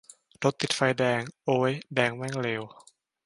[0.43, 2.63] รถติดไฟแดง โอ๊ย แดงแม่งเลว